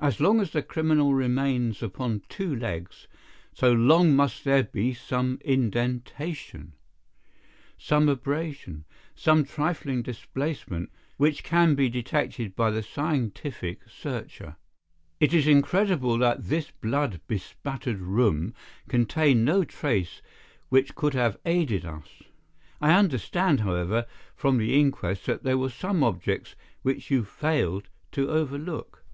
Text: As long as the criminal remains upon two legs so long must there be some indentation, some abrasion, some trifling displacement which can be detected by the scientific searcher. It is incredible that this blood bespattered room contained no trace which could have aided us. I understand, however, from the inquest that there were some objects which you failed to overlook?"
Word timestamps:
As 0.00 0.18
long 0.18 0.40
as 0.40 0.50
the 0.50 0.60
criminal 0.60 1.14
remains 1.14 1.80
upon 1.80 2.22
two 2.28 2.52
legs 2.56 3.06
so 3.54 3.72
long 3.72 4.12
must 4.16 4.42
there 4.42 4.64
be 4.64 4.92
some 4.92 5.38
indentation, 5.44 6.72
some 7.78 8.08
abrasion, 8.08 8.86
some 9.14 9.44
trifling 9.44 10.02
displacement 10.02 10.90
which 11.16 11.44
can 11.44 11.76
be 11.76 11.88
detected 11.88 12.56
by 12.56 12.72
the 12.72 12.82
scientific 12.82 13.88
searcher. 13.88 14.56
It 15.20 15.32
is 15.32 15.46
incredible 15.46 16.18
that 16.18 16.48
this 16.48 16.72
blood 16.72 17.20
bespattered 17.28 18.00
room 18.00 18.52
contained 18.88 19.44
no 19.44 19.62
trace 19.62 20.22
which 20.70 20.96
could 20.96 21.14
have 21.14 21.38
aided 21.44 21.84
us. 21.86 22.08
I 22.80 22.94
understand, 22.98 23.60
however, 23.60 24.06
from 24.34 24.58
the 24.58 24.76
inquest 24.80 25.24
that 25.26 25.44
there 25.44 25.56
were 25.56 25.70
some 25.70 26.02
objects 26.02 26.56
which 26.82 27.12
you 27.12 27.22
failed 27.22 27.88
to 28.10 28.28
overlook?" 28.28 29.04